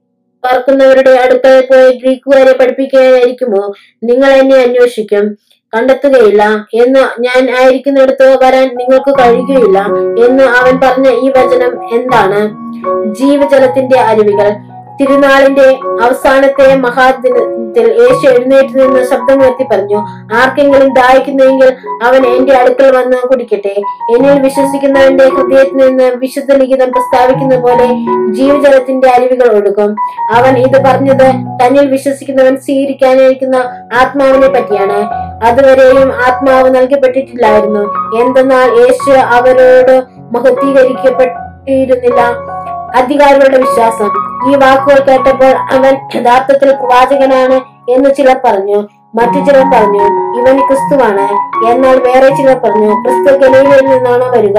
പാർക്കുന്നവരുടെ 0.45 1.11
അടുത്ത് 1.11 1.63
പോയി 1.71 2.01
ഗ്രീക്കുകാരെ 2.05 2.53
പഠിപ്പിക്കാനായിരിക്കുമോ? 2.53 3.73
നിങ്ങൾ 4.05 4.33
എന്നെ 4.33 4.57
അന്വേഷിക്കും. 4.57 5.37
കണ്ടെത്തുകയില്ല. 5.77 6.67
എന്ന് 6.75 7.01
ഞാൻ 7.21 7.51
ആയിരിക്കുന്നിടത്ത് 7.51 8.39
വരാൻ 8.43 8.77
നിങ്ങൾക്ക് 8.77 9.19
കഴിയുകയില്ല. 9.19 9.79
എന്ന് 10.27 10.45
അവൻ 10.45 10.81
പറഞ്ഞ 10.81 11.09
ഈ 11.09 11.29
വചനം 11.31 11.95
എന്താണ്? 11.95 12.69
ജീവജലത്തിന്റെ 13.15 13.99
അരുവികൾ. 13.99 14.68
തിരുനാളിന്റെ 15.01 15.79
അവസാനത്തെ 16.03 16.75
മഹാദിനത്തിൽ 16.75 17.87
യേശു 18.01 18.35
എഴുന്നേറ്റ് 18.35 18.81
നിന്ന് 18.81 19.05
ശബ്ദം 19.11 19.43
ഉയർത്തി 19.43 19.63
പറഞ്ഞു 19.63 19.97
ആർക്കെങ്കിലും 20.35 20.95
ദാഹിക്കുന്നെങ്കിൽ 20.95 21.75
അവൻ 22.05 22.27
എന്റെ 22.27 22.55
അടുക്കൽ 22.55 22.97
വന്ന് 22.97 23.17
കുടിക്കട്ടെ. 23.17 23.75
എന്നിൽ 24.17 24.43
വിശ്വസിക്കുന്നവന്റെ 24.43 25.29
ഹൃദയത്തിൽ 25.29 25.77
നിന്ന് 25.77 26.05
വിശുദ്ധ 26.05 26.53
ലിഖിതം 26.53 26.93
പ്രസ്താവിക്കുന്ന 26.93 27.61
പോലെ 27.61 27.87
ജീവജലത്തിന്റെ 28.33 29.09
അരുവികൾ 29.09 29.55
ഒഴുകും. 29.55 29.97
അവൻ 30.35 30.59
ഇത് 30.59 30.85
പറഞ്ഞത് 30.85 31.27
തന്നിൽ 31.63 31.87
വിശ്വസിക്കുന്നവൻ 31.87 32.57
സ്വീകരിക്കാനിരിക്കുന്ന 32.57 33.57
ആത്മാവിനെ 33.95 34.49
പറ്റിയാണ്. 34.49 35.09
അതുവരെയും 35.45 36.13
ആത്മാവ് 36.13 36.75
നൽകപ്പെട്ടിട്ടില്ലായിരുന്നു. 36.75 38.15
എന്തെന്നാൽ 38.21 38.71
യേശു 38.81 39.19
അവരോട് 39.19 40.03
മഹത്വീകരിക്കപ്പെട്ടിരുന്നില്ല. 40.37 42.21
അധികാരികളുടെ 42.97 43.59
വിശ്വാസം. 43.59 44.28
ഈ 44.47 44.55
വാക്കുകൾ 44.55 44.99
കേട്ടപ്പോൾ 45.09 45.53
അവൻ 45.77 45.95
യഥാർത്ഥത്തിൽ 46.15 46.73
പ്രവാചകനാണ് 46.73 47.57
എന്ന് 47.91 48.15
ചിലർ 48.15 48.37
പറഞ്ഞു. 48.45 48.79
മറ്റു 49.15 49.39
ചിലർ 49.39 49.65
പറഞ്ഞു 49.75 50.05
ഇവൻ 50.41 50.57
ക്രിസ്തുവാണ്. 50.67 51.27
എന്നാൽ 51.71 51.97
വേറെ 52.07 52.29
ചിലർ 52.29 52.59
പറഞ്ഞു 52.59 52.91
ക്രിസ്തു 53.05 53.33
ഗലീലയിൽ 53.43 53.87
നിന്നാണ് 53.87 54.27
വരിക. 54.37 54.59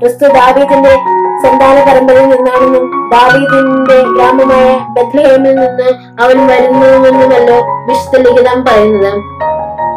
ക്രിസ്തു 0.00 0.26
ദാവീദിന്റെ 0.26 0.94
സന്താന 1.42 1.76
പരമ്പരയിൽ 1.88 2.28
നിന്നാണെന്നും 2.28 2.84
ദാവീദിന്റെ 3.10 3.98
ഗ്രാമമായ 4.14 4.70
ബത്ലഹേമിൽ 4.96 5.54
നിന്ന് 5.54 5.88
അവൻ 6.22 6.46
വരുന്നുവെന്നുമല്ലോ 6.46 7.58
വിശുദ്ധ 7.86 8.28
ലിഖിതം 8.28 8.64
പറയുന്നത്. 8.64 9.20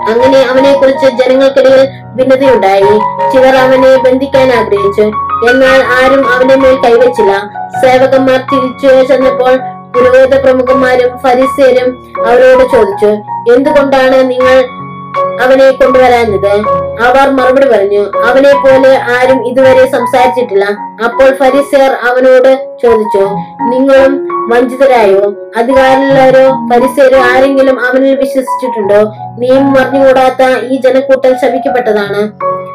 അങ്ങനെ 0.08 0.40
അവനെ 0.52 0.74
കുറിച്ച് 0.74 1.06
ജനങ്ങൾക്കിടയിൽ 1.06 1.88
ഭിന്നതയുണ്ടായി. 2.16 2.94
ചിലർ 3.34 3.56
അവനെ 3.56 3.98
ബന്ധിക്കാൻ 3.98 4.54
ആഗ്രഹിച്ചു. 4.54 5.02
എന്നാൽ 5.50 5.84
ആരും 6.00 6.34
അവന്റെ 6.34 6.56
മേൽ 6.56 6.76
കൈവച്ചില്ല. 6.86 7.34
സേവകന്മാർ 7.82 8.40
തിരിച്ചു 8.52 9.14
ചെന്നപ്പോൾ 9.14 9.60
പുരോഹിത 9.94 10.40
പ്രമുഖന്മാരും 10.44 11.18
ഫരിസേരും 11.18 11.90
അവരോട് 12.28 12.64
ചോദിച്ചു 12.72 13.12
എന്തുകൊണ്ടാണ് 13.54 14.30
നിങ്ങൾ 14.32 14.84
അവനെ 15.42 15.72
കൊണ്ടുവരാഞ്ഞത്? 15.72 16.54
അവർ 17.02 17.30
മറുപടി 17.30 17.68
പറഞ്ഞു 17.68 18.04
അവനെ 18.28 18.54
പോലെ 18.54 19.00
ആരും 19.16 19.48
ഇതുവരെ 19.48 19.92
സംസാരിച്ചിട്ടില്ല. 19.92 20.66
അപ്പോൾ 21.06 21.36
ഫരിസേർ 21.36 21.92
അവനോട് 22.10 22.68
ചോദിച്ചു 22.84 23.24
നിങ്ങളും 23.62 24.14
വഞ്ചിതരായോ? 24.50 25.34
അധികാരമുള്ളവരോ? 25.58 26.46
പരിസരോ 26.72 27.20
ആരെങ്കിലും 27.20 27.86
അവനിൽ 27.86 28.16
വിശ്വസിച്ചിട്ടുണ്ടോ? 28.16 29.02
നിയമം 29.40 29.80
അറിഞ്ഞുകൂടാത്ത 29.80 30.66
ഈ 30.68 30.82
ജനക്കൂട്ടൽ 30.82 31.34
ശപിക്കപ്പെട്ടതാണ്. 31.42 32.22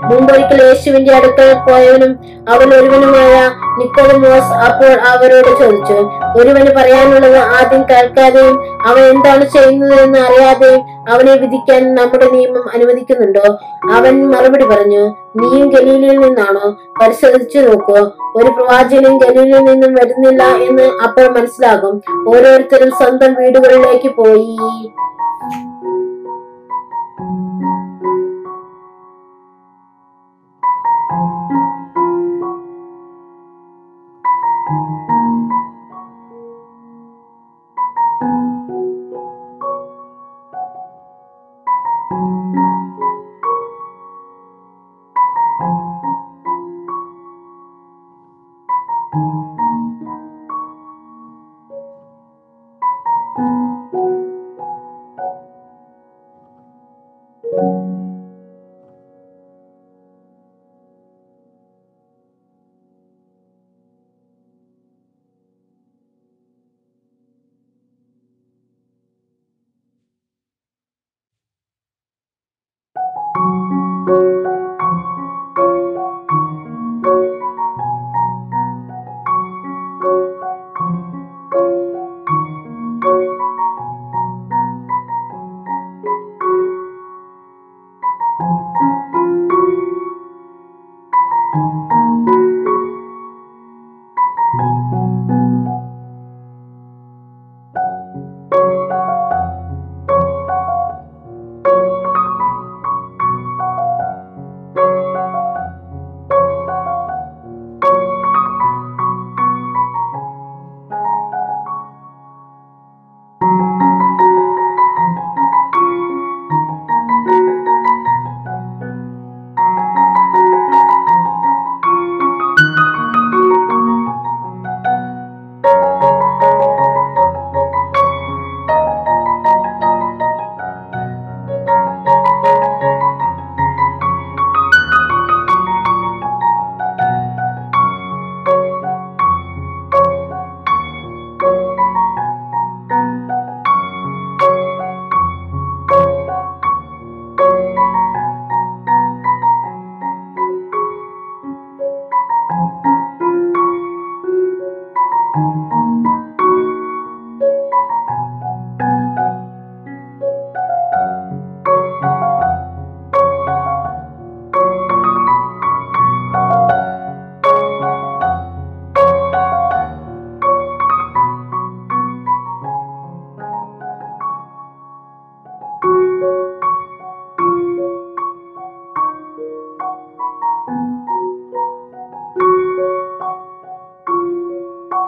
മുമ്പൊരിക്കൽ 0.04 0.62
യേശുവിന്റെ 0.62 1.14
അടുക്കൽ 1.14 1.54
പോയവനും 1.68 2.18
അവൻ 2.48 2.74
ഒരുവനുമായ 2.74 3.50
നിക്കോദമോസ് 3.78 4.52
അപ്പോൾ 4.66 4.92
അവരോട് 4.92 5.58
ചോദിച്ചു 5.58 5.98
ഒരുവന് 6.40 6.70
പറയാനുള്ളത് 6.76 7.36
ആദ്യം 7.36 7.82
കേൾക്കാതെയും 7.82 8.56
അവൻ 8.86 9.02
എന്താണ് 9.02 9.44
ചെയ്യുന്നത് 9.48 10.00
എന്ന് 10.00 10.18
അറിയാതെയും 10.18 10.80
അവനെ 11.08 11.34
വിധിക്കാൻ 11.34 11.94
നമ്മുടെ 11.94 12.26
നിയമം 12.32 12.64
അനുവദിക്കുന്നുണ്ടോ? 12.74 13.58
അവൻ 13.92 14.30
മറുപടി 14.30 14.64
പറഞ്ഞു 14.64 15.02
നീയും 15.36 15.68
ഗലീലയിൽ 15.68 16.18
നിന്നാണോ? 16.18 16.76
പരിശോധിച്ചു 17.02 17.58
നോക്കൂ. 17.58 17.98
ഒരു 18.36 18.48
പ്രവാചകനും 18.48 19.18
ഗലീലയിൽ 19.18 19.64
നിന്നും 19.64 19.94
വരുന്നില്ല 19.94 20.42
എന്ന് 20.42 20.82
അപ്പോൾ 20.82 21.28
മനസ്സിലാകും. 21.28 22.02
ഓരോരുത്തരും 22.28 22.90
സ്വന്തം 22.90 23.34
വീടുകളിലേക്ക് 23.34 24.08
പോയി. 24.08 24.56